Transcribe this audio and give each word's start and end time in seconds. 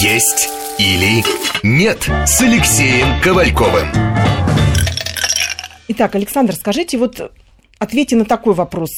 Есть 0.00 0.48
или 0.78 1.24
нет 1.64 2.08
с 2.24 2.40
Алексеем 2.40 3.20
Ковальковым. 3.20 3.88
Итак, 5.88 6.14
Александр, 6.14 6.54
скажите, 6.54 6.98
вот 6.98 7.32
Ответьте 7.78 8.16
на 8.16 8.24
такой 8.24 8.54
вопрос. 8.54 8.90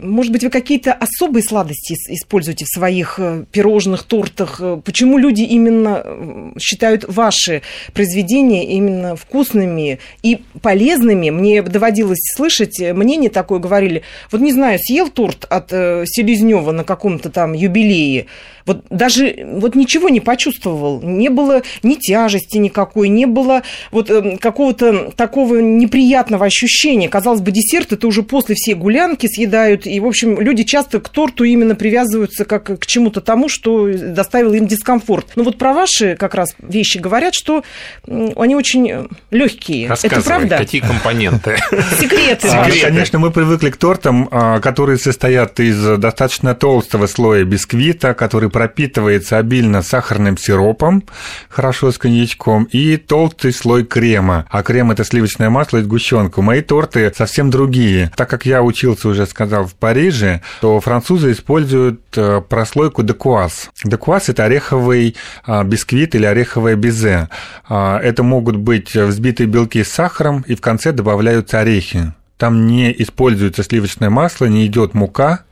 Может 0.00 0.30
быть, 0.30 0.44
вы 0.44 0.50
какие-то 0.50 0.92
особые 0.92 1.42
сладости 1.42 1.94
используете 2.08 2.66
в 2.66 2.68
своих 2.68 3.18
э, 3.18 3.44
пирожных, 3.50 4.04
тортах? 4.04 4.60
Почему 4.84 5.18
люди 5.18 5.42
именно 5.42 6.02
э, 6.04 6.52
считают 6.60 7.04
ваши 7.08 7.62
произведения 7.92 8.64
именно 8.64 9.16
вкусными 9.16 9.98
и 10.22 10.40
полезными? 10.62 11.30
Мне 11.30 11.62
доводилось 11.62 12.20
слышать 12.36 12.78
мнение 12.78 13.28
такое, 13.28 13.58
говорили, 13.58 14.02
вот 14.30 14.40
не 14.40 14.52
знаю, 14.52 14.78
съел 14.78 15.08
торт 15.08 15.44
от 15.50 15.72
э, 15.72 16.04
Селезнева 16.06 16.70
на 16.70 16.84
каком-то 16.84 17.30
там 17.30 17.54
юбилее, 17.54 18.26
вот 18.68 18.84
даже 18.90 19.46
вот 19.54 19.74
ничего 19.74 20.10
не 20.10 20.20
почувствовал, 20.20 21.00
не 21.00 21.30
было 21.30 21.62
ни 21.82 21.94
тяжести 21.94 22.58
никакой, 22.58 23.08
не 23.08 23.24
было 23.24 23.62
вот 23.90 24.10
какого-то 24.40 25.10
такого 25.12 25.56
неприятного 25.56 26.44
ощущения. 26.44 27.08
Казалось 27.08 27.40
бы, 27.40 27.50
десерт 27.50 27.92
это 27.94 28.06
уже 28.06 28.22
после 28.28 28.54
все 28.54 28.74
гулянки 28.74 29.26
съедают. 29.26 29.86
И, 29.86 29.98
в 30.00 30.06
общем, 30.06 30.40
люди 30.40 30.62
часто 30.64 31.00
к 31.00 31.08
торту 31.08 31.44
именно 31.44 31.74
привязываются 31.74 32.44
как 32.44 32.78
к 32.78 32.86
чему-то 32.86 33.20
тому, 33.20 33.48
что 33.48 33.88
доставило 33.92 34.54
им 34.54 34.66
дискомфорт. 34.66 35.32
Но 35.36 35.42
вот 35.42 35.58
про 35.58 35.72
ваши 35.72 36.16
как 36.16 36.34
раз 36.34 36.54
вещи 36.60 36.98
говорят, 36.98 37.34
что 37.34 37.64
они 38.06 38.54
очень 38.54 39.08
легкие. 39.30 39.90
Это 40.02 40.20
правда? 40.20 40.58
какие 40.58 40.80
компоненты? 40.80 41.56
Секреты. 41.98 42.48
Конечно, 42.82 43.18
мы 43.18 43.30
привыкли 43.30 43.70
к 43.70 43.76
тортам, 43.76 44.28
а, 44.30 44.60
которые 44.60 44.98
состоят 44.98 45.58
из 45.60 45.98
достаточно 45.98 46.54
толстого 46.54 47.06
слоя 47.06 47.44
бисквита, 47.44 48.14
который 48.14 48.50
пропитывается 48.50 49.38
обильно 49.38 49.82
сахарным 49.82 50.36
сиропом, 50.36 51.04
хорошо 51.48 51.90
с 51.90 51.98
коньячком, 51.98 52.64
и 52.64 52.96
толстый 52.96 53.52
слой 53.52 53.84
крема. 53.84 54.46
А 54.50 54.62
крем– 54.62 54.90
это 54.92 55.04
сливочное 55.04 55.50
масло 55.50 55.78
и 55.78 55.82
сгущенка. 55.82 56.42
Мои 56.42 56.60
торты 56.60 57.12
совсем 57.16 57.50
другие. 57.50 58.12
Так 58.18 58.28
как 58.28 58.46
я 58.46 58.64
учился, 58.64 59.06
уже 59.06 59.26
сказал, 59.26 59.66
в 59.66 59.76
Париже, 59.76 60.42
то 60.60 60.80
французы 60.80 61.30
используют 61.30 62.00
э, 62.16 62.40
прослойку 62.40 63.04
декуаз. 63.04 63.70
Декуаз– 63.84 64.28
это 64.28 64.42
ореховый 64.42 65.14
а, 65.44 65.62
бисквит 65.62 66.16
или 66.16 66.24
ореховое 66.24 66.74
безе. 66.74 67.28
А, 67.68 67.96
это 68.00 68.24
могут 68.24 68.56
быть 68.56 68.92
взбитые 68.92 69.46
белки 69.46 69.84
с 69.84 69.92
сахаром, 69.92 70.44
и 70.48 70.56
в 70.56 70.60
конце 70.60 70.90
добавляются 70.90 71.60
орехи. 71.60 72.12
Там 72.38 72.66
не 72.66 72.94
используется 73.02 73.62
сливочное 73.62 74.10
масло, 74.10 74.46
не 74.46 74.66
идет 74.66 74.94
мука, 74.94 75.44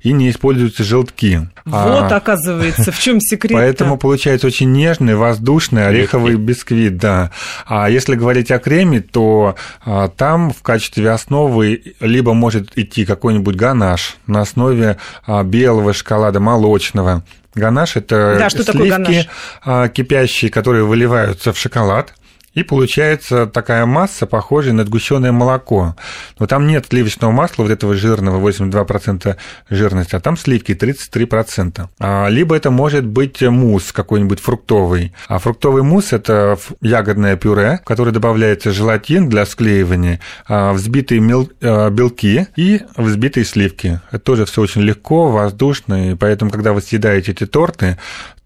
и 0.00 0.12
не 0.12 0.30
используются 0.30 0.84
желтки. 0.84 1.48
Вот, 1.64 2.12
а, 2.12 2.16
оказывается, 2.16 2.90
в 2.92 2.98
чем 2.98 3.20
секрет. 3.20 3.52
Поэтому 3.52 3.96
получается 3.96 4.46
очень 4.46 4.72
нежный, 4.72 5.14
воздушный 5.14 5.86
ореховый 5.86 6.34
бисквит, 6.36 6.96
да. 6.96 7.30
А 7.66 7.88
если 7.88 8.14
говорить 8.14 8.50
о 8.50 8.58
креме, 8.58 9.00
то 9.00 9.56
а, 9.84 10.08
там 10.08 10.50
в 10.50 10.62
качестве 10.62 11.10
основы 11.10 11.94
либо 12.00 12.34
может 12.34 12.76
идти 12.76 13.04
какой-нибудь 13.04 13.56
ганаш 13.56 14.16
на 14.26 14.40
основе 14.40 14.98
а, 15.26 15.42
белого 15.42 15.92
шоколада 15.92 16.40
молочного. 16.40 17.22
Ганаш– 17.54 17.96
это 17.96 18.36
да, 18.38 18.50
что 18.50 18.64
сливки 18.64 19.28
ганаш? 19.62 19.92
кипящие, 19.92 20.50
которые 20.50 20.84
выливаются 20.84 21.52
в 21.52 21.58
шоколад, 21.58 22.14
и 22.54 22.62
получается 22.62 23.46
такая 23.46 23.86
масса, 23.86 24.26
похожая 24.26 24.72
на 24.72 24.84
сгущенное 24.84 25.32
молоко. 25.32 25.96
Но 26.38 26.46
там 26.46 26.66
нет 26.66 26.86
сливочного 26.88 27.30
масла, 27.30 27.64
вот 27.64 27.72
этого 27.72 27.94
жирного, 27.94 28.46
82% 28.46 29.36
жирности, 29.70 30.16
а 30.16 30.20
там 30.20 30.36
сливки 30.36 30.72
33%. 30.72 31.88
А, 31.98 32.28
либо 32.28 32.56
это 32.56 32.70
может 32.70 33.06
быть 33.06 33.42
мусс 33.42 33.92
какой-нибудь 33.92 34.40
фруктовый. 34.40 35.12
А 35.28 35.38
фруктовый 35.38 35.82
мусс– 35.82 36.12
это 36.12 36.58
ягодное 36.80 37.36
пюре, 37.36 37.80
в 37.82 37.86
которое 37.86 38.10
добавляется 38.10 38.72
желатин 38.72 39.28
для 39.28 39.46
склеивания, 39.46 40.20
а, 40.46 40.72
взбитые. 40.72 41.22
А, 41.62 41.90
белки 41.90 42.46
и 42.56 42.80
взбитые 42.96 43.44
сливки. 43.44 44.00
Это 44.10 44.20
тоже 44.20 44.44
все 44.44 44.62
очень 44.62 44.82
легко, 44.82 45.28
воздушно, 45.28 46.12
и 46.12 46.14
поэтому, 46.14 46.50
когда 46.50 46.72
вы 46.72 46.80
съедаете 46.80 47.32
эти 47.32 47.46
торты, 47.46 47.98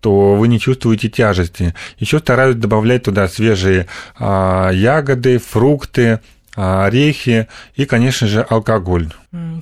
то 0.07 0.37
вы 0.37 0.47
не 0.47 0.61
чувствуете 0.61 1.09
тяжести. 1.09 1.75
Еще 1.99 2.21
стараюсь 2.21 2.55
добавлять 2.55 3.03
туда 3.03 3.27
свежие 3.27 3.89
а, 4.17 4.71
ягоды, 4.71 5.39
фрукты, 5.39 6.21
орехи 6.57 7.49
и, 7.75 7.85
конечно 7.85 8.27
же, 8.27 8.43
алкоголь. 8.43 9.09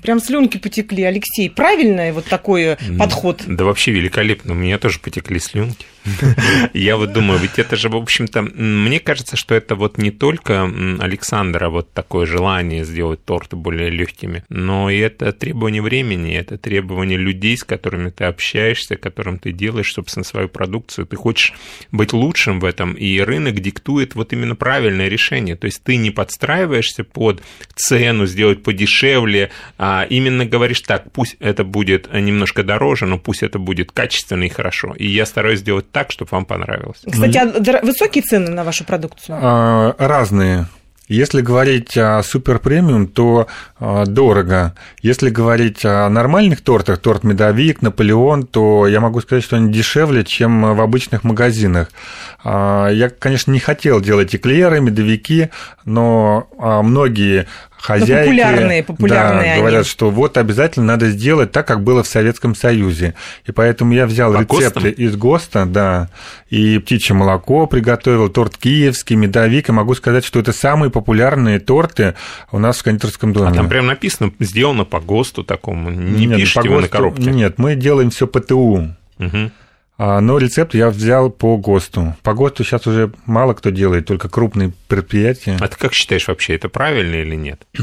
Прям 0.02 0.20
слюнки 0.20 0.58
потекли, 0.58 1.02
Алексей. 1.02 1.50
Правильный 1.50 2.12
вот 2.12 2.26
такой 2.26 2.76
подход? 2.98 3.42
Да 3.46 3.64
вообще 3.64 3.90
великолепно. 3.90 4.52
У 4.52 4.56
меня 4.56 4.78
тоже 4.78 5.00
потекли 5.00 5.38
слюнки. 5.40 5.86
Я 6.74 6.96
вот 6.96 7.12
думаю, 7.12 7.40
ведь 7.40 7.58
это 7.58 7.76
же, 7.76 7.88
в 7.88 7.96
общем-то, 7.96 8.42
мне 8.42 9.00
кажется, 9.00 9.36
что 9.36 9.54
это 9.54 9.74
вот 9.74 9.98
не 9.98 10.10
только 10.10 10.70
Александра 11.00 11.70
вот 11.70 11.92
такое 11.92 12.26
желание 12.26 12.84
сделать 12.84 13.24
торты 13.24 13.56
более 13.56 13.90
легкими, 13.90 14.44
но 14.48 14.90
и 14.90 14.98
это 14.98 15.32
требование 15.32 15.82
времени, 15.82 16.36
это 16.36 16.58
требование 16.58 17.18
людей, 17.18 17.56
с 17.56 17.64
которыми 17.64 18.10
ты 18.10 18.24
общаешься, 18.24 18.96
которым 18.96 19.38
ты 19.38 19.52
делаешь, 19.52 19.92
собственно, 19.92 20.24
свою 20.24 20.48
продукцию. 20.48 21.06
Ты 21.06 21.16
хочешь 21.16 21.54
быть 21.90 22.12
лучшим 22.12 22.60
в 22.60 22.64
этом, 22.64 22.92
и 22.92 23.18
рынок 23.20 23.60
диктует 23.60 24.14
вот 24.14 24.32
именно 24.32 24.56
правильное 24.56 25.08
решение. 25.08 25.56
То 25.56 25.66
есть 25.66 25.82
ты 25.82 25.96
не 25.96 26.10
подстраиваешься 26.84 27.04
под 27.04 27.42
цену, 27.74 28.26
сделать 28.26 28.62
подешевле, 28.62 29.50
а 29.78 30.06
именно 30.08 30.44
говоришь 30.44 30.80
так, 30.80 31.10
пусть 31.12 31.36
это 31.40 31.64
будет 31.64 32.12
немножко 32.12 32.62
дороже, 32.62 33.06
но 33.06 33.18
пусть 33.18 33.42
это 33.42 33.58
будет 33.58 33.92
качественно 33.92 34.44
и 34.44 34.48
хорошо. 34.48 34.94
И 34.96 35.06
я 35.06 35.26
стараюсь 35.26 35.60
сделать 35.60 35.90
так, 35.90 36.10
чтобы 36.10 36.28
вам 36.30 36.44
понравилось. 36.44 36.98
Кстати, 37.10 37.38
а 37.38 37.84
высокие 37.84 38.22
цены 38.22 38.50
на 38.50 38.64
вашу 38.64 38.84
продукцию? 38.84 39.38
А, 39.40 39.94
разные. 39.98 40.66
Если 41.06 41.42
говорить 41.42 41.98
о 41.98 42.22
супер 42.22 42.58
премиум, 42.58 43.08
то 43.08 43.46
а, 43.78 44.06
дорого. 44.06 44.74
Если 45.02 45.28
говорить 45.28 45.84
о 45.84 46.08
нормальных 46.08 46.62
тортах, 46.62 46.98
торт 46.98 47.24
медовик, 47.24 47.82
Наполеон, 47.82 48.46
то 48.46 48.86
я 48.86 49.00
могу 49.00 49.20
сказать, 49.20 49.44
что 49.44 49.56
они 49.56 49.70
дешевле, 49.70 50.24
чем 50.24 50.74
в 50.74 50.80
обычных 50.80 51.22
магазинах. 51.22 51.90
А, 52.42 52.88
я, 52.88 53.10
конечно, 53.10 53.50
не 53.50 53.58
хотел 53.60 54.00
делать 54.00 54.34
эклеры, 54.34 54.80
медовики, 54.80 55.50
но 55.84 56.48
а, 56.58 56.82
многие 56.82 57.48
хозяйки 57.84 58.30
популярные, 58.30 58.82
популярные 58.82 59.54
да, 59.54 59.60
говорят, 59.60 59.86
что 59.86 60.10
вот 60.10 60.38
обязательно 60.38 60.86
надо 60.86 61.10
сделать 61.10 61.52
так, 61.52 61.66
как 61.66 61.82
было 61.82 62.02
в 62.02 62.06
Советском 62.06 62.54
Союзе. 62.54 63.14
И 63.44 63.52
поэтому 63.52 63.92
я 63.92 64.06
взял 64.06 64.32
По 64.32 64.40
рецепты 64.40 64.80
ГОСТам? 64.80 64.90
из 64.92 65.16
ГОСТа, 65.16 65.66
да, 65.66 66.08
и 66.48 66.78
птичье 66.78 67.14
молоко 67.14 67.66
приготовил, 67.66 68.30
торт 68.30 68.56
киевский, 68.56 69.16
медовик, 69.16 69.68
и 69.68 69.72
могу 69.72 69.94
сказать, 69.94 70.24
что 70.24 70.40
это 70.40 70.54
самые 70.54 70.90
популярные 70.90 71.60
торты 71.60 72.14
у 72.52 72.58
нас 72.58 72.78
в 72.78 72.84
кондитерском 72.84 73.34
доме. 73.34 73.50
А 73.50 73.52
там 73.52 73.68
прям 73.68 73.86
написано, 73.86 74.32
сделано 74.40 74.86
по 74.86 75.00
ГОСТу 75.00 75.44
такому, 75.44 75.90
не 75.90 76.24
нет, 76.24 76.38
пишите 76.38 76.62
по 76.62 76.68
ГОСТу, 76.68 76.82
на 76.82 76.88
коробке. 76.88 77.30
Нет, 77.30 77.58
мы 77.58 77.74
делаем 77.74 78.08
все 78.08 78.26
по 78.26 78.40
ТУ. 78.40 78.94
Угу. 79.18 79.50
А, 79.96 80.20
но 80.20 80.38
рецепт 80.38 80.74
я 80.74 80.90
взял 80.90 81.30
по 81.30 81.56
ГОСТу. 81.56 82.16
По 82.22 82.34
ГОСТу 82.34 82.64
сейчас 82.64 82.86
уже 82.86 83.12
мало 83.26 83.54
кто 83.54 83.70
делает, 83.70 84.06
только 84.06 84.28
крупные 84.28 84.72
предприятия. 84.88 85.56
А 85.60 85.68
ты 85.68 85.76
как 85.76 85.94
считаешь 85.94 86.26
вообще, 86.26 86.54
это 86.54 86.68
правильно 86.68 87.16
или 87.16 87.34
нет? 87.34 87.66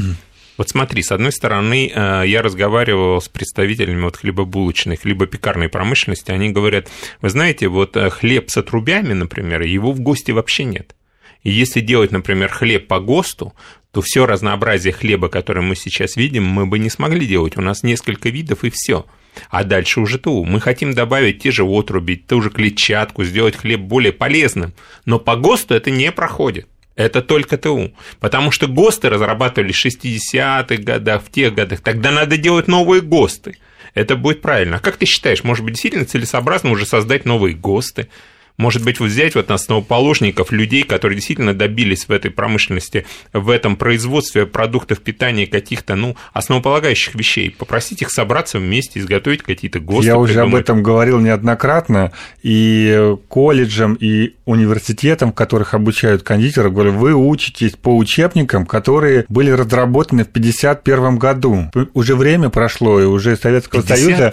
Вот 0.58 0.68
смотри, 0.68 1.02
с 1.02 1.10
одной 1.10 1.32
стороны, 1.32 1.90
э, 1.92 2.24
я 2.26 2.42
разговаривал 2.42 3.22
с 3.22 3.28
представителями 3.28 4.02
вот 4.02 4.18
хлебобулочной, 4.18 4.96
хлебопекарной 4.96 5.70
промышленности, 5.70 6.30
они 6.30 6.50
говорят, 6.50 6.88
вы 7.22 7.30
знаете, 7.30 7.68
вот 7.68 7.96
э, 7.96 8.10
хлеб 8.10 8.50
с 8.50 8.58
отрубями, 8.58 9.14
например, 9.14 9.62
его 9.62 9.92
в 9.92 10.00
ГОСТе 10.00 10.34
вообще 10.34 10.64
нет. 10.64 10.94
И 11.42 11.50
если 11.50 11.80
делать, 11.80 12.12
например, 12.12 12.50
хлеб 12.50 12.86
по 12.86 13.00
ГОСТу, 13.00 13.54
то 13.92 14.02
все 14.02 14.26
разнообразие 14.26 14.92
хлеба, 14.92 15.28
которое 15.28 15.62
мы 15.62 15.74
сейчас 15.74 16.16
видим, 16.16 16.44
мы 16.44 16.66
бы 16.66 16.78
не 16.78 16.90
смогли 16.90 17.26
делать. 17.26 17.56
У 17.56 17.62
нас 17.62 17.82
несколько 17.82 18.28
видов 18.28 18.62
и 18.62 18.70
все. 18.70 19.06
А 19.50 19.64
дальше 19.64 20.00
уже 20.00 20.18
ТУ. 20.18 20.44
Мы 20.44 20.60
хотим 20.60 20.94
добавить 20.94 21.42
те 21.42 21.50
же 21.50 21.64
отруби, 21.64 22.16
ту 22.16 22.42
же 22.42 22.50
клетчатку, 22.50 23.24
сделать 23.24 23.56
хлеб 23.56 23.80
более 23.80 24.12
полезным. 24.12 24.72
Но 25.04 25.18
по 25.18 25.36
ГОСТу 25.36 25.74
это 25.74 25.90
не 25.90 26.12
проходит. 26.12 26.66
Это 26.94 27.22
только 27.22 27.56
ТУ. 27.56 27.92
Потому 28.20 28.50
что 28.50 28.66
ГОСТы 28.66 29.08
разрабатывали 29.08 29.72
в 29.72 29.84
60-х 29.84 30.82
годах, 30.82 31.22
в 31.24 31.30
тех 31.30 31.54
годах. 31.54 31.80
Тогда 31.80 32.10
надо 32.10 32.36
делать 32.36 32.68
новые 32.68 33.00
ГОСТы. 33.00 33.56
Это 33.94 34.16
будет 34.16 34.40
правильно. 34.40 34.76
А 34.76 34.80
как 34.80 34.96
ты 34.96 35.06
считаешь, 35.06 35.44
может 35.44 35.64
быть, 35.64 35.74
действительно 35.74 36.04
целесообразно 36.04 36.70
уже 36.70 36.86
создать 36.86 37.24
новые 37.24 37.54
ГОСТы? 37.54 38.08
Может 38.56 38.84
быть, 38.84 39.00
взять 39.00 39.34
вот 39.34 39.50
основоположников, 39.50 40.52
людей, 40.52 40.84
которые 40.84 41.16
действительно 41.16 41.54
добились 41.54 42.06
в 42.08 42.12
этой 42.12 42.30
промышленности, 42.30 43.06
в 43.32 43.50
этом 43.50 43.76
производстве 43.76 44.46
продуктов 44.46 45.00
питания 45.00 45.46
каких-то, 45.46 45.94
ну, 45.94 46.16
основополагающих 46.32 47.14
вещей, 47.14 47.50
попросить 47.50 48.02
их 48.02 48.10
собраться 48.10 48.58
вместе, 48.58 49.00
изготовить 49.00 49.42
какие-то 49.42 49.80
ГОСТы. 49.80 50.06
Я 50.06 50.18
уже 50.18 50.40
об 50.40 50.54
этом 50.54 50.82
говорил 50.82 51.18
неоднократно, 51.18 52.12
и 52.42 53.14
колледжам, 53.28 53.94
и 53.94 54.34
университетам, 54.44 55.32
в 55.32 55.34
которых 55.34 55.74
обучают 55.74 56.22
кондитеров, 56.22 56.72
говорю, 56.72 56.92
вы 56.92 57.14
учитесь 57.14 57.72
по 57.72 57.96
учебникам, 57.96 58.66
которые 58.66 59.24
были 59.28 59.50
разработаны 59.50 60.24
в 60.24 60.28
1951 60.28 61.18
году. 61.18 61.70
Уже 61.94 62.16
время 62.16 62.50
прошло, 62.50 63.00
и 63.00 63.04
уже 63.04 63.36
Советского 63.36 63.82
51 63.82 64.06
Союза... 64.06 64.28
В 64.28 64.30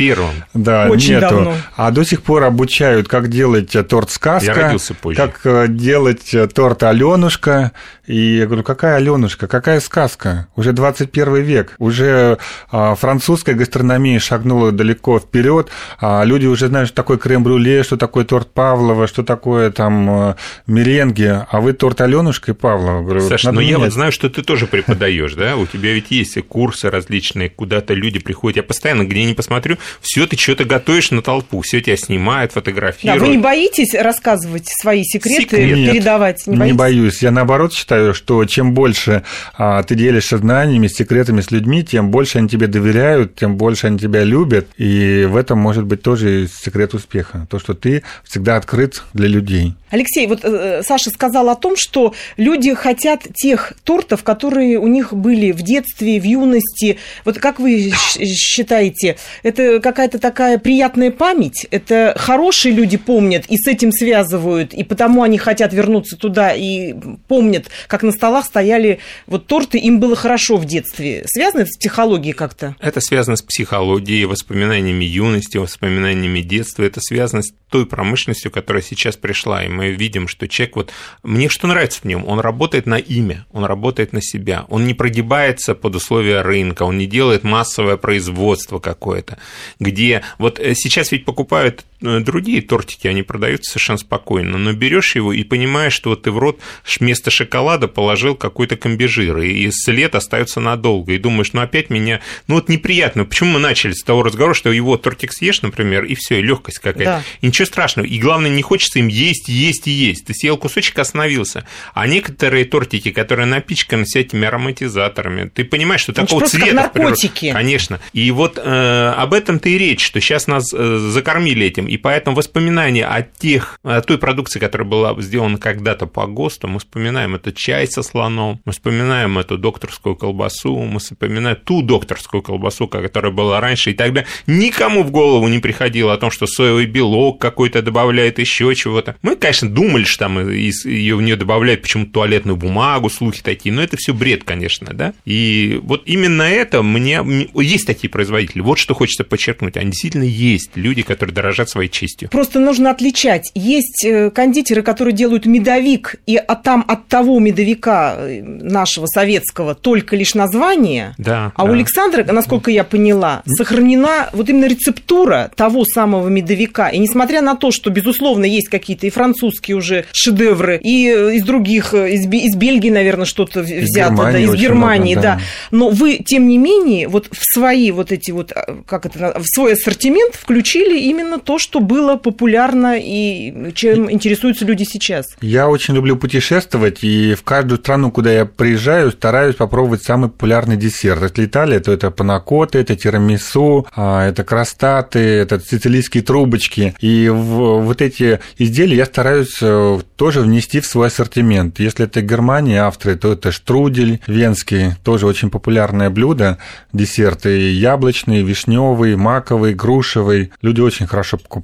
Да, 0.54 0.88
Очень 0.90 1.16
нету. 1.16 1.30
давно. 1.30 1.56
А 1.76 1.92
до 1.92 2.04
сих 2.04 2.24
пор 2.24 2.44
обучают, 2.44 3.08
как 3.08 3.30
делать 3.30 3.76
торт 3.88 4.09
с 4.10 4.16
сказка, 4.16 4.52
Я 4.52 4.54
родился 4.56 4.94
позже. 4.94 5.18
как 5.22 5.42
э, 5.46 5.68
делать 5.68 6.34
э, 6.34 6.48
торт 6.48 6.84
Аленушка. 6.84 7.72
И 8.10 8.38
я 8.38 8.48
говорю, 8.48 8.64
какая 8.64 8.96
Аленушка, 8.96 9.48
какая 9.48 9.80
сказка? 9.80 10.48
Уже 10.56 10.74
21 10.74 11.44
век, 11.44 11.76
уже 11.78 12.40
а, 12.72 12.96
французская 12.96 13.54
гастрономия 13.54 14.18
шагнула 14.20 14.72
далеко 14.72 15.20
вперед, 15.20 15.70
а 16.02 16.24
люди 16.24 16.48
уже 16.48 16.70
знают, 16.70 16.88
что 16.88 16.96
такое 16.96 17.20
крем-брюле, 17.20 17.84
что 17.84 17.98
такое 17.98 18.26
торт 18.26 18.52
Павлова, 18.52 19.06
что 19.06 19.22
такое 19.22 19.70
там 19.70 20.30
э, 20.32 20.36
меренги, 20.66 21.40
а 21.48 21.62
вы 21.62 21.74
торт 21.74 22.02
Аленушка 22.02 22.54
и 22.54 22.56
Павлова. 22.56 23.04
Говорю, 23.04 23.22
Саша, 23.30 23.52
но 23.52 23.62
я 23.62 23.68
менять. 23.68 23.82
вот 23.82 23.94
знаю, 23.94 24.12
что 24.12 24.28
ты 24.28 24.42
тоже 24.42 24.66
преподаешь, 24.66 25.36
да? 25.36 25.56
У 25.56 25.68
тебя 25.68 25.94
ведь 25.94 26.10
есть 26.10 26.36
курсы 26.48 26.90
различные, 26.90 27.52
куда-то 27.52 27.94
люди 27.94 28.18
приходят. 28.18 28.58
Я 28.58 28.64
постоянно, 28.64 29.04
где 29.04 29.24
не 29.24 29.36
посмотрю, 29.36 29.78
все 30.02 30.26
ты 30.26 30.36
что-то 30.36 30.66
готовишь 30.66 31.12
на 31.12 31.22
толпу, 31.22 31.62
все 31.62 31.80
тебя 31.80 31.96
снимают, 31.96 32.54
Да, 32.56 32.60
фотографируют. 32.60 33.22
вы 33.22 33.28
не 33.28 33.38
боитесь 33.38 33.94
рассказывать 33.94 34.68
свои 34.68 35.04
секреты, 35.04 35.44
Секрет. 35.44 35.78
Нет, 35.78 35.94
передавать? 35.94 36.48
Не 36.48 36.58
Не, 36.58 36.74
боюсь. 36.74 37.22
Я 37.22 37.30
наоборот 37.30 37.72
считаю, 37.72 37.99
что 38.14 38.46
чем 38.46 38.74
больше 38.74 39.24
а, 39.58 39.84
ты 39.84 39.96
делишься 39.96 40.38
знаниями, 40.38 40.88
секретами 40.88 41.42
с 41.42 41.52
людьми, 41.52 41.84
тем 41.84 42.12
больше 42.12 42.38
они 42.40 42.50
тебе 42.50 42.68
доверяют, 42.68 43.36
тем 43.36 43.58
больше 43.58 43.88
они 43.88 44.00
тебя 44.00 44.24
любят. 44.24 44.68
И 44.78 45.28
в 45.30 45.36
этом 45.36 45.60
может 45.60 45.86
быть 45.86 46.02
тоже 46.02 46.48
секрет 46.48 46.94
успеха. 46.94 47.48
То, 47.50 47.60
что 47.60 47.74
ты 47.74 48.04
всегда 48.24 48.56
открыт 48.56 49.04
для 49.14 49.28
людей. 49.28 49.76
Алексей, 49.90 50.28
вот 50.28 50.42
э, 50.44 50.82
Саша 50.84 51.10
сказал 51.10 51.50
о 51.50 51.56
том, 51.56 51.76
что 51.78 52.14
люди 52.38 52.74
хотят 52.74 53.24
тех 53.34 53.74
тортов, 53.84 54.24
которые 54.24 54.78
у 54.78 54.88
них 54.88 55.14
были 55.14 55.52
в 55.52 55.62
детстве, 55.62 56.20
в 56.20 56.24
юности. 56.24 56.98
Вот 57.26 57.40
как 57.40 57.60
вы 57.60 57.92
считаете, 58.18 59.18
это 59.44 59.80
какая-то 59.80 60.20
такая 60.20 60.58
приятная 60.58 61.12
память? 61.12 61.68
Это 61.72 62.14
хорошие 62.18 62.74
люди 62.74 62.98
помнят 62.98 63.46
и 63.48 63.58
с 63.58 63.68
этим 63.68 63.92
связывают, 63.92 64.74
и 64.74 64.84
потому 64.84 65.24
они 65.24 65.38
хотят 65.38 65.74
вернуться 65.74 66.18
туда 66.18 66.54
и 66.54 66.94
помнят, 67.28 67.68
как 67.88 68.04
на 68.04 68.12
столах 68.12 68.46
стояли 68.46 69.00
вот 69.28 69.48
торты, 69.48 69.78
им 69.78 70.00
было 70.00 70.16
хорошо 70.16 70.58
в 70.58 70.66
детстве. 70.66 71.24
Связано 71.28 71.62
это 71.62 71.72
с 71.72 71.78
психологией 71.78 72.34
как-то? 72.34 72.76
Это 72.80 73.02
связано 73.02 73.36
с 73.36 73.42
психологией, 73.42 74.26
воспоминаниями 74.26 75.06
юности, 75.06 75.58
воспоминаниями 75.58 76.42
детства. 76.42 76.84
Это 76.84 77.00
связано 77.02 77.42
с 77.42 77.52
той 77.70 77.86
промышленностью, 77.86 78.52
которая 78.52 78.84
сейчас 78.84 79.16
пришла. 79.16 79.64
И 79.64 79.68
мы 79.80 79.92
видим, 79.92 80.28
что 80.28 80.48
человек 80.48 80.76
вот... 80.76 80.92
Мне 81.24 81.48
что 81.48 81.68
нравится 81.68 82.02
в 82.02 82.06
нем? 82.06 82.28
Он 82.28 82.40
работает 82.40 82.86
на 82.86 82.98
имя, 82.98 83.46
он 83.52 83.64
работает 83.64 84.12
на 84.14 84.22
себя. 84.22 84.66
Он 84.70 84.86
не 84.86 84.94
прогибается 84.94 85.74
под 85.74 85.96
условия 85.96 86.42
рынка, 86.42 86.84
он 86.84 86.98
не 86.98 87.08
делает 87.08 87.44
массовое 87.44 87.98
производство 87.98 88.80
какое-то, 88.80 89.38
где... 89.80 90.24
Вот 90.38 90.60
э, 90.60 90.76
сейчас 90.76 91.12
ведь 91.12 91.24
покупают 91.24 91.86
другие 92.02 92.62
тортики, 92.62 93.08
они 93.08 93.24
продаются 93.24 93.72
совершенно 93.72 93.98
спокойно, 93.98 94.58
но 94.58 94.74
берешь 94.74 95.16
его 95.16 95.34
и 95.34 95.44
понимаешь, 95.44 95.94
что 95.94 96.12
вот 96.12 96.24
ты 96.24 96.32
в 96.32 96.38
рот 96.38 96.60
вместо 97.00 97.30
шоколада 97.32 97.88
положил 97.88 98.36
какой-то 98.36 98.78
комбижир, 98.78 99.38
и 99.40 99.70
след 99.72 100.16
остается 100.16 100.60
надолго, 100.60 101.14
и 101.14 101.18
думаешь, 101.18 101.54
ну 101.54 101.62
опять 101.62 101.90
меня, 101.90 102.22
ну 102.48 102.56
вот 102.56 102.70
неприятно, 102.70 103.26
почему 103.26 103.52
мы 103.54 103.60
начали 103.60 103.92
с 103.92 104.04
того 104.04 104.24
разговора, 104.24 104.54
что 104.54 104.72
его 104.72 104.98
тортик 104.98 105.34
съешь, 105.34 105.62
например, 105.62 106.06
и 106.06 106.16
все, 106.16 106.40
и 106.40 106.42
легкость 106.42 106.80
какая-то, 106.80 107.04
Да. 107.04 107.24
и 107.42 107.48
ничего 107.48 107.66
страшного, 107.66 108.06
и 108.08 108.18
главное, 108.20 108.50
не 108.50 108.62
хочется 108.62 109.00
им 109.00 109.08
есть, 109.08 109.50
есть 109.50 109.88
и 109.88 109.92
есть, 109.92 110.26
ты 110.26 110.34
съел 110.34 110.58
кусочек, 110.58 110.98
остановился, 111.00 111.66
а 111.94 112.08
некоторые 112.08 112.66
тортики, 112.66 113.12
которые 113.12 113.46
напичканы 113.46 114.06
всякими 114.06 114.48
ароматизаторами, 114.48 115.50
ты 115.50 115.64
понимаешь, 115.66 116.02
что 116.02 116.14
такого 116.14 116.46
цвета 116.46 116.66
в 116.90 116.94
природе- 116.94 117.00
наркотики. 117.10 117.52
Конечно. 117.52 118.00
И 118.14 118.32
вот 118.32 118.58
э, 118.58 119.14
об 119.18 119.34
этом-то 119.34 119.68
и 119.70 119.78
речь, 119.78 120.06
что 120.06 120.20
сейчас 120.22 120.48
нас 120.48 120.74
э, 120.74 120.98
закормили 121.12 121.66
этим, 121.66 121.88
и 121.90 121.98
поэтому 121.98 122.36
воспоминания 122.36 123.06
о 123.06 123.24
тех, 123.24 123.80
о 123.84 124.02
той 124.02 124.18
продукции, 124.18 124.60
которая 124.60 124.88
была 124.88 125.20
сделана 125.22 125.58
когда-то 125.58 126.06
по 126.06 126.28
ГОСТу, 126.28 126.68
мы 126.68 126.80
вспоминаем 126.80 127.36
это 127.36 127.52
чай 127.52 127.88
со 127.88 128.04
слоном, 128.04 128.62
мы 128.64 128.72
вспоминаем 128.74 129.40
эту 129.40 129.58
докторскую 129.58 130.16
колбасу, 130.16 130.76
мы 130.78 131.00
вспоминаем 131.00 131.58
ту 131.58 131.82
докторскую 131.82 132.44
колбасу, 132.44 132.88
которая 132.88 133.32
была 133.32 133.60
раньше, 133.60 133.92
и 133.92 133.94
тогда 133.94 134.26
никому 134.46 135.04
в 135.04 135.12
голову 135.12 135.48
не 135.48 135.60
приходило 135.60 136.14
о 136.14 136.18
том, 136.18 136.30
что 136.30 136.46
соевый 136.46 136.86
белок 136.86 137.42
какой-то 137.42 137.82
добавляет 137.82 138.40
еще 138.40 138.74
чего-то. 138.76 139.16
Мы, 139.22 139.36
конечно, 139.36 139.70
думали, 139.70 140.04
что 140.04 140.26
там 140.26 140.50
ее 140.50 141.16
в 141.16 141.22
нее 141.22 141.36
добавляют 141.36 141.82
почему-то 141.82 142.12
туалетную 142.12 142.56
бумагу, 142.56 143.10
слухи 143.10 143.42
такие, 143.42 143.74
но 143.74 143.82
это 143.82 143.98
все 143.98 144.14
бред, 144.14 144.44
конечно, 144.44 144.94
да. 144.94 145.14
И 145.26 145.80
вот 145.84 146.04
именно 146.06 146.44
это 146.44 146.84
мне... 146.84 147.24
Есть 147.56 147.88
такие 147.88 148.10
производители, 148.10 148.62
вот 148.62 148.78
что 148.78 148.94
хочется 148.94 149.24
подчеркнуть, 149.24 149.76
они 149.78 149.92
действительно 149.92 150.24
есть 150.24 150.72
люди, 150.76 151.02
которые 151.02 151.34
дорожат 151.34 151.70
своей 151.80 151.90
честью. 151.90 152.30
Просто 152.30 152.60
нужно 152.60 152.92
отличать. 152.92 153.52
Есть 153.56 154.04
э, 154.06 154.30
кондитеры, 154.32 154.82
которые 154.82 155.14
делают 155.14 155.46
медовик, 155.46 156.16
и 156.28 156.36
а 156.36 156.56
там 156.56 156.84
от 156.88 157.08
того 157.08 157.40
медовика 157.40 158.16
э, 158.18 158.42
нашего 158.44 159.06
советского 159.06 159.76
только 159.76 160.16
лишь 160.16 160.36
название. 160.36 161.14
Да, 161.18 161.54
А 161.56 161.64
у 161.64 161.68
да. 161.68 161.74
Александра, 161.74 162.24
насколько 162.24 162.70
я 162.72 162.84
поняла, 162.84 163.44
сохранена 163.46 164.30
вот 164.34 164.50
именно 164.50 164.66
рецептура 164.66 165.52
того 165.56 165.86
самого 165.86 166.28
медовика. 166.28 166.90
И 166.90 166.98
несмотря 166.98 167.42
на 167.42 167.56
то, 167.56 167.72
что, 167.72 167.90
безусловно, 167.90 168.46
есть 168.46 168.68
какие-то 168.68 169.08
и 169.08 169.10
французские 169.10 169.78
уже 169.78 170.06
шедевры, 170.12 170.80
и 170.84 171.08
э, 171.08 171.36
из 171.36 171.44
других, 171.44 171.94
из, 171.94 172.26
из 172.26 172.56
Бельгии, 172.56 172.90
наверное, 172.90 173.26
что-то 173.26 173.62
взято, 173.62 174.16
да, 174.16 174.32
Германии 174.32 174.44
из 174.44 174.50
очень 174.50 174.62
Германии, 174.62 175.16
много, 175.16 175.28
да. 175.28 175.36
да. 175.36 175.42
Но 175.72 175.90
вы, 175.90 176.18
тем 176.18 176.48
не 176.48 176.58
менее, 176.58 177.08
вот 177.08 177.28
в 177.32 177.42
свои 177.42 177.92
вот 177.92 178.12
эти 178.12 178.32
вот, 178.32 178.52
как 178.86 179.06
это, 179.06 179.40
в 179.40 179.46
свой 179.46 179.74
ассортимент 179.74 180.36
включили 180.36 181.00
именно 181.00 181.40
то, 181.40 181.58
что 181.58 181.69
было 181.78 182.16
популярно 182.16 182.98
и 183.00 183.72
чем 183.74 184.12
интересуются 184.12 184.66
люди 184.66 184.84
сейчас. 184.84 185.26
Я 185.42 185.70
очень 185.70 185.94
люблю 185.94 186.16
путешествовать, 186.18 187.04
и 187.04 187.36
в 187.36 187.44
каждую 187.44 187.78
страну, 187.78 188.12
куда 188.12 188.32
я 188.32 188.46
приезжаю, 188.46 189.12
стараюсь 189.12 189.56
попробовать 189.56 190.04
самый 190.04 190.30
популярный 190.30 190.78
десерт. 190.78 191.22
Если 191.22 191.46
Италия, 191.46 191.80
то 191.80 191.92
это 191.92 192.10
панакоты, 192.10 192.80
это 192.80 192.96
тирамису, 192.96 193.88
а, 193.96 194.28
это 194.28 194.44
крастаты, 194.44 195.20
это 195.20 195.60
сицилийские 195.60 196.24
трубочки. 196.24 196.96
И 197.00 197.30
вот 197.30 198.02
эти 198.02 198.40
изделия 198.58 198.98
я 198.98 199.06
стараюсь 199.06 199.58
э, 199.62 200.00
тоже 200.16 200.42
внести 200.42 200.80
в 200.80 200.86
свой 200.86 201.08
ассортимент. 201.08 201.80
Если 201.80 202.06
это 202.06 202.22
Германия, 202.22 202.82
Австрия, 202.82 203.16
то 203.16 203.34
это 203.34 203.52
штрудель 203.52 204.20
венский, 204.28 204.96
тоже 205.04 205.28
очень 205.28 205.50
популярное 205.50 206.10
блюдо, 206.10 206.58
десерты 206.94 207.72
яблочный, 207.72 208.42
вишневый, 208.42 209.16
маковый, 209.16 209.74
грушевый. 209.74 210.52
Люди 210.62 210.82
очень 210.82 211.08
хорошо 211.08 211.38
покупают. 211.38 211.59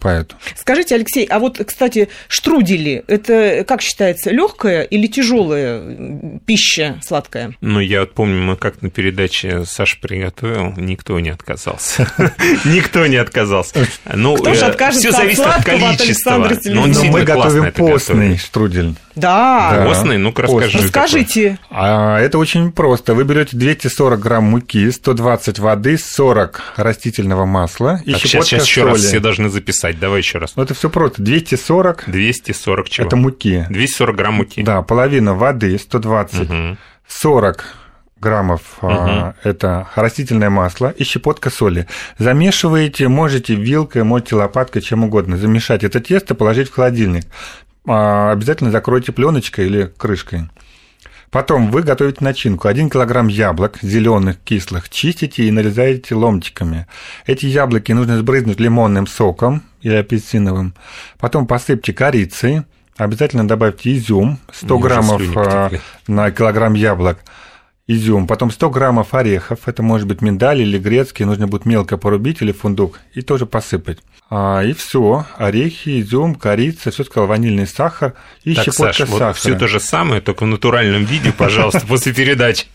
Скажите, 0.56 0.95
Алексей, 0.95 1.25
а 1.25 1.39
вот, 1.39 1.62
кстати, 1.65 2.09
штрудели, 2.27 3.03
это, 3.07 3.63
как 3.67 3.81
считается, 3.81 4.31
легкая 4.31 4.84
или 4.84 5.08
тяжелая 5.08 6.39
пища 6.46 7.00
сладкая? 7.03 7.53
Ну, 7.62 7.79
я 7.79 8.01
вот 8.01 8.13
помню, 8.13 8.41
мы 8.41 8.55
как 8.55 8.81
на 8.81 8.89
передаче 8.89 9.63
Саша 9.65 9.98
приготовил, 10.01 10.74
никто 10.77 11.19
не 11.19 11.29
отказался. 11.29 12.08
Никто 12.65 13.05
не 13.08 13.17
отказался. 13.17 13.88
Ну, 14.13 14.36
откажется 14.36 15.00
все 15.00 15.10
от 15.10 15.15
зависит 15.15 15.39
от 15.39 15.46
сладкого 15.46 15.89
от 15.89 15.98
количества. 15.98 16.36
Александра 16.46 16.74
Но 16.74 17.12
мы 17.12 17.24
готовим 17.24 17.72
постный 17.72 18.38
штрудель. 18.38 18.96
Да. 19.15 19.84
Постный? 19.86 20.17
Ну-ка 20.17 20.43
расскажи. 20.43 20.77
Расскажите. 20.77 21.60
А 21.69 22.19
это 22.19 22.38
очень 22.38 22.72
просто. 22.72 23.13
Вы 23.13 23.24
берете 23.24 23.55
240 23.58 24.19
грамм 24.19 24.46
муки, 24.46 24.91
120 24.91 25.60
воды, 25.60 25.98
40 25.98 26.74
растительного 26.77 27.46
масла 27.46 28.01
и 28.05 28.13
щепотка 28.13 28.27
сейчас 28.27 28.65
еще 28.65 28.84
раз 28.84 28.98
соли. 28.98 29.08
все 29.08 29.19
должны 29.19 29.50
записать. 29.50 29.85
Давай 29.94 30.20
еще 30.20 30.39
раз. 30.39 30.56
Ну, 30.56 30.63
это 30.63 30.74
все 30.74 30.89
просто. 30.89 31.22
240 31.22 32.04
240 32.08 32.89
чего? 32.89 33.08
это 33.08 33.15
муки. 33.15 33.65
240 33.70 34.15
грамм 34.15 34.34
муки. 34.36 34.63
Да, 34.63 34.82
половина 34.82 35.34
воды, 35.34 35.77
120, 35.77 36.50
Мгм. 36.50 36.77
40 37.08 37.63
граммов 38.20 38.62
а, 38.82 39.36
это 39.44 39.88
растительное 39.96 40.50
масло 40.50 40.89
и 40.98 41.04
щепотка 41.04 41.50
соли. 41.50 41.88
Замешиваете, 42.18 43.08
можете 43.08 43.54
вилкой, 43.56 44.04
можете 44.04 44.36
лопаткой, 44.36 44.82
чем 44.82 45.04
угодно. 45.04 45.38
Замешать 45.38 45.84
это 45.84 46.00
тесто, 46.00 46.34
положить 46.34 46.70
в 46.70 46.74
холодильник. 46.74 47.25
А, 47.88 48.32
Обязательно 48.32 48.72
закройте 48.72 49.12
пленочкой 49.12 49.68
или 49.68 49.92
крышкой. 49.98 50.50
Потом 51.30 51.70
вы 51.70 51.84
готовите 51.84 52.24
начинку. 52.24 52.68
1 52.70 52.89
килограмм 52.89 53.27
яблок 53.27 53.77
зеленых, 53.82 54.38
кислых, 54.44 54.89
чистите 54.89 55.44
и 55.44 55.51
нарезаете 55.51 56.15
ломтиками. 56.15 56.88
Эти 57.25 57.46
яблоки 57.46 57.92
нужно 57.92 58.18
сбрызнуть 58.18 58.60
лимонным 58.60 59.06
соком 59.06 59.62
или 59.86 59.94
апельсиновым. 59.94 60.74
Потом 61.20 61.46
посыпьте 61.46 61.94
корицей. 61.94 62.63
Обязательно 62.98 63.48
добавьте 63.48 63.96
изюм, 63.96 64.39
100 64.51 64.65
Мне 64.65 64.75
уже 64.75 64.88
граммов 64.88 65.22
а, 65.36 65.70
на 66.08 66.32
килограмм 66.32 66.74
яблок. 66.74 67.20
Изюм, 67.88 68.27
потом 68.27 68.51
100 68.51 68.70
граммов 68.70 69.13
орехов, 69.13 69.68
это 69.68 69.84
может 69.84 70.08
быть 70.08 70.22
миндаль 70.22 70.62
или 70.62 70.77
грецкий, 70.80 71.25
нужно 71.25 71.48
будет 71.48 71.65
мелко 71.65 71.98
порубить 71.98 72.42
или 72.42 72.51
фундук, 72.51 73.00
и 73.13 73.22
тоже 73.22 73.46
посыпать. 73.46 74.00
А, 74.27 74.63
и 74.63 74.74
все, 74.74 75.27
орехи, 75.38 76.01
изюм, 76.01 76.34
корица, 76.34 76.89
все 76.89 77.04
сказал, 77.04 77.27
ванильный 77.27 77.68
сахар 77.68 78.15
и 78.44 78.56
так, 78.56 78.65
щепотка 78.65 78.94
Саш, 78.94 79.10
сахара. 79.10 79.27
Вот 79.27 79.38
все 79.38 79.56
то 79.56 79.68
же 79.68 79.80
самое, 79.80 80.20
только 80.20 80.46
в 80.46 80.48
натуральном 80.48 81.06
виде, 81.06 81.32
пожалуйста, 81.32 81.86
после 81.88 82.12
передачи. 82.12 82.65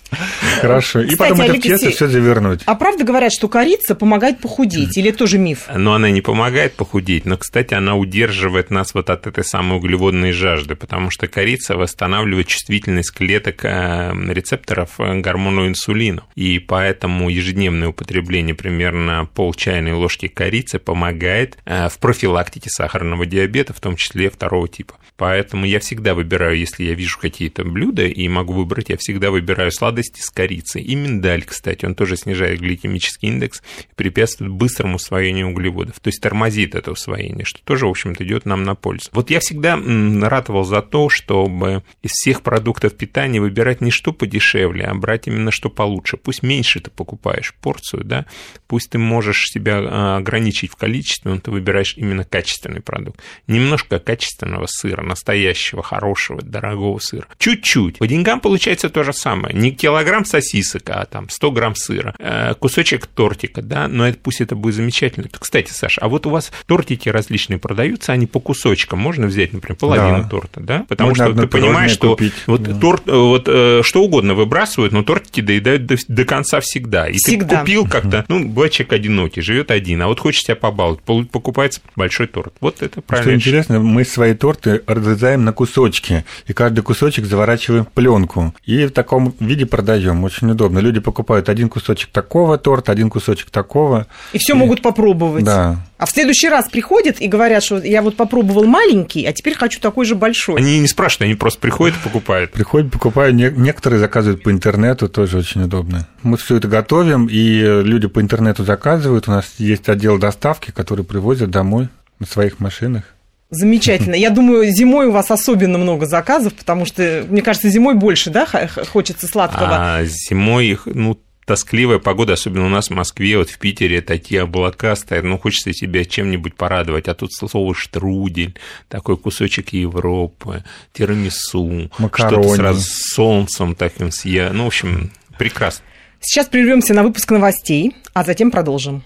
Хорошо, 0.61 1.00
и 1.00 1.17
потом 1.17 1.40
это 1.40 1.55
в 1.55 1.61
тесто 1.61 1.90
все 1.90 2.07
завернуть. 2.07 2.62
А 2.67 2.76
правда 2.76 3.05
говорят, 3.05 3.33
что 3.33 3.49
корица 3.49 3.97
помогает 3.97 4.38
похудеть, 4.38 4.97
или 4.97 5.09
это 5.09 5.19
тоже 5.19 5.38
миф? 5.38 5.67
Но 5.75 5.95
она 5.95 6.11
не 6.11 6.21
помогает 6.21 6.75
похудеть, 6.75 7.25
но, 7.25 7.37
кстати, 7.37 7.75
она 7.75 7.97
удерживает 7.97 8.71
нас 8.71 8.95
вот 8.95 9.11
от 9.11 9.26
этой 9.26 9.45
самой 9.45 9.79
углеводной 9.79 10.31
жажды, 10.31 10.76
потому 10.76 11.11
что 11.11 11.26
корица 11.26 11.76
восстанавливает 11.76 12.47
чувствительность 12.47 13.12
клеток 13.12 13.64
э, 13.64 14.12
рецепторов 14.29 15.00
гормону 15.21 15.66
инсулину. 15.66 16.23
И 16.35 16.59
поэтому 16.59 17.28
ежедневное 17.28 17.88
употребление 17.88 18.54
примерно 18.54 19.28
пол 19.35 19.54
чайной 19.54 19.92
ложки 19.92 20.28
корицы 20.28 20.78
помогает 20.78 21.59
э, 21.64 21.88
в 21.88 21.99
профилактике 21.99 22.71
сахарного 22.71 23.26
диабета, 23.26 23.73
в 23.73 23.80
том 23.80 23.97
числе 23.97 24.30
второго 24.30 24.69
типа. 24.69 24.95
Поэтому 25.20 25.66
я 25.66 25.80
всегда 25.80 26.14
выбираю, 26.14 26.56
если 26.56 26.82
я 26.82 26.94
вижу 26.94 27.18
какие-то 27.18 27.62
блюда 27.62 28.06
и 28.06 28.26
могу 28.26 28.54
выбрать, 28.54 28.88
я 28.88 28.96
всегда 28.96 29.30
выбираю 29.30 29.70
сладости 29.70 30.18
с 30.22 30.30
корицей. 30.30 30.80
И 30.80 30.94
миндаль, 30.94 31.44
кстати, 31.44 31.84
он 31.84 31.94
тоже 31.94 32.16
снижает 32.16 32.58
гликемический 32.58 33.28
индекс 33.28 33.62
препятствует 33.96 34.50
быстрому 34.50 34.96
усвоению 34.96 35.48
углеводов. 35.48 36.00
То 36.00 36.08
есть 36.08 36.22
тормозит 36.22 36.74
это 36.74 36.92
усвоение, 36.92 37.44
что 37.44 37.60
тоже, 37.64 37.84
в 37.84 37.90
общем-то, 37.90 38.24
идет 38.24 38.46
нам 38.46 38.62
на 38.62 38.74
пользу. 38.74 39.10
Вот 39.12 39.28
я 39.28 39.40
всегда 39.40 39.76
ратовал 39.76 40.64
за 40.64 40.80
то, 40.80 41.10
чтобы 41.10 41.82
из 42.00 42.12
всех 42.12 42.40
продуктов 42.40 42.96
питания 42.96 43.42
выбирать 43.42 43.82
не 43.82 43.90
что 43.90 44.14
подешевле, 44.14 44.86
а 44.86 44.94
брать 44.94 45.26
именно 45.26 45.50
что 45.50 45.68
получше. 45.68 46.16
Пусть 46.16 46.42
меньше 46.42 46.80
ты 46.80 46.90
покупаешь 46.90 47.54
порцию, 47.60 48.04
да, 48.04 48.24
пусть 48.68 48.88
ты 48.88 48.96
можешь 48.96 49.50
себя 49.50 49.80
а, 49.82 50.16
ограничить 50.16 50.70
в 50.70 50.76
количестве, 50.76 51.30
но 51.30 51.40
ты 51.40 51.50
выбираешь 51.50 51.92
именно 51.98 52.24
качественный 52.24 52.80
продукт. 52.80 53.20
Немножко 53.48 53.98
качественного 53.98 54.64
сыра, 54.66 55.10
настоящего, 55.11 55.83
хорошего, 55.83 56.40
дорогого 56.43 56.99
сыра. 56.99 57.26
Чуть-чуть. 57.38 57.99
По 57.99 58.07
деньгам 58.07 58.40
получается 58.40 58.88
то 58.88 59.05
же 59.05 59.12
самое. 59.12 59.55
Не 59.55 59.73
килограмм 59.73 60.25
сосисок, 60.25 60.88
а 60.90 61.05
там 61.05 61.29
100 61.29 61.50
грамм 61.50 61.75
сыра, 61.75 62.14
э, 62.19 62.55
кусочек 62.55 63.07
тортика, 63.07 63.62
да, 63.62 63.88
но 63.88 64.09
это, 64.09 64.19
пусть 64.19 64.40
это 64.40 64.57
будет 64.57 64.75
замечательно. 64.75 65.29
Кстати, 65.38 65.73
Саша, 65.73 66.00
а 66.00 66.09
вот 66.09 66.26
у 66.26 66.31
вас 66.31 66.52
тортики 66.67 67.09
различные 67.09 67.59
продаются, 67.59 68.12
они 68.12 68.26
по 68.26 68.40
кусочкам. 68.40 68.99
Можно 68.99 69.26
взять, 69.26 69.52
например, 69.52 69.76
половину 69.76 70.23
да. 70.23 70.29
торта, 70.29 70.61
да? 70.61 70.87
Потому 70.88 71.11
Можно 71.11 71.26
что 71.26 71.43
ты 71.43 71.47
понимаешь, 71.49 71.90
что 71.90 72.11
купить. 72.11 72.33
вот 72.47 72.62
да. 72.62 72.75
торт, 72.79 73.02
э, 73.07 73.12
вот 73.12 73.45
э, 73.47 73.81
что 73.83 74.02
угодно 74.02 74.35
выбрасывают, 74.35 74.93
но 74.93 75.02
тортики 75.02 75.40
доедают 75.40 75.87
до, 75.87 75.97
до 76.09 76.25
конца 76.25 76.61
всегда. 76.61 77.09
И 77.09 77.14
всегда. 77.14 77.49
ты 77.49 77.61
купил 77.61 77.87
как-то, 77.90 78.25
ну, 78.29 78.47
бывает 78.49 78.73
человек 78.73 78.93
одинокий, 78.93 79.40
живет 79.40 79.71
один, 79.71 80.02
а 80.02 80.07
вот 80.07 80.21
хочет 80.21 80.45
себя 80.45 80.57
побаловать, 80.57 81.00
покупается 81.02 81.81
большой 81.97 82.26
торт. 82.26 82.55
Вот 82.61 82.83
это 82.83 83.00
правильно. 83.00 83.31
Что 83.31 83.37
интересно, 83.37 83.81
мы 83.81 84.05
свои 84.05 84.35
торты 84.35 84.83
разрезаем 85.00 85.45
на 85.45 85.52
кусочки, 85.52 86.25
и 86.47 86.52
каждый 86.52 86.83
кусочек 86.83 87.26
заворачиваем 87.26 87.85
в 87.85 87.88
пленку. 87.88 88.54
И 88.64 88.87
в 88.87 88.90
таком 88.90 89.35
виде 89.40 89.66
продаем. 89.66 90.25
Очень 90.25 90.50
удобно. 90.50 90.78
Люди 90.78 91.00
покупают 91.00 91.49
один 91.49 91.69
кусочек 91.69 92.11
такого 92.11 92.59
торта, 92.59 92.92
один 92.92 93.11
кусочек 93.11 93.50
такого. 93.50 94.07
И 94.33 94.38
все 94.38 94.54
и... 94.54 94.57
могут 94.57 94.83
попробовать. 94.83 95.45
Да. 95.45 95.78
А 95.99 96.07
в 96.07 96.11
следующий 96.11 96.49
раз 96.49 96.69
приходят 96.69 97.21
и 97.21 97.28
говорят, 97.28 97.62
что 97.62 97.78
я 97.78 98.00
вот 98.00 98.16
попробовал 98.16 98.64
маленький, 98.64 99.26
а 99.26 99.33
теперь 99.33 99.54
хочу 99.54 99.80
такой 99.80 100.07
же 100.07 100.14
большой. 100.14 100.57
Они 100.57 100.78
не 100.78 100.88
спрашивают, 100.88 101.26
они 101.26 101.35
просто 101.35 101.61
приходят 101.61 101.97
и 101.99 102.00
покупают. 102.02 102.52
Приходят, 102.52 102.90
покупают. 102.90 103.37
Некоторые 103.37 104.00
заказывают 104.00 104.42
по 104.42 104.50
интернету, 104.50 105.09
тоже 105.09 105.38
очень 105.38 105.62
удобно. 105.62 106.07
Мы 106.23 106.38
все 106.38 106.57
это 106.57 106.69
готовим, 106.69 107.26
и 107.30 107.83
люди 107.83 108.09
по 108.09 108.21
интернету 108.21 108.64
заказывают. 108.64 109.28
У 109.28 109.30
нас 109.30 109.54
есть 109.59 109.88
отдел 109.88 110.19
доставки, 110.19 110.71
который 110.71 111.04
привозят 111.04 111.50
домой 111.50 111.88
на 112.19 112.26
своих 112.26 112.61
машинах. 112.61 113.04
Замечательно. 113.50 114.14
Я 114.14 114.30
думаю, 114.30 114.71
зимой 114.71 115.07
у 115.07 115.11
вас 115.11 115.30
особенно 115.30 115.76
много 115.76 116.07
заказов, 116.07 116.54
потому 116.54 116.87
что, 116.87 117.26
мне 117.28 117.42
кажется, 117.42 117.69
зимой 117.69 117.95
больше, 117.95 118.30
да, 118.30 118.47
хочется 118.47 119.26
сладкого. 119.26 119.69
А 119.71 120.04
зимой 120.04 120.69
их, 120.69 120.87
ну, 120.87 121.21
тоскливая 121.47 121.99
погода, 121.99 122.35
особенно 122.35 122.66
у 122.66 122.69
нас 122.69 122.90
в 122.90 122.95
Москве, 122.95 123.37
вот 123.37 123.50
в 123.50 123.59
Питере 123.59 124.02
такие 124.02 124.42
облака 124.42 124.95
стоят, 124.95 125.25
ну, 125.25 125.37
хочется 125.37 125.73
тебя 125.73 126.04
чем-нибудь 126.04 126.54
порадовать, 126.54 127.09
а 127.09 127.14
тут 127.14 127.30
слово 127.33 127.75
штрудель, 127.75 128.54
такой 128.88 129.16
кусочек 129.16 129.73
Европы, 129.73 130.62
тирамису, 130.92 131.90
что-то 132.14 132.49
сразу 132.50 132.80
с 132.83 133.14
солнцем 133.14 133.75
таким 133.75 134.12
съя, 134.12 134.52
ну, 134.52 134.64
в 134.64 134.69
общем, 134.69 135.11
прекрасно. 135.38 135.85
Сейчас 136.21 136.47
прервемся 136.47 136.95
на 136.95 137.02
выпуск 137.02 137.28
новостей, 137.33 137.97
а 138.12 138.23
затем 138.23 138.52
продолжим. 138.52 139.02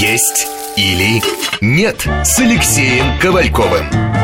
Есть 0.00 0.48
или 0.76 1.22
нет 1.60 2.06
с 2.24 2.38
Алексеем 2.38 3.18
Ковальковым. 3.18 4.21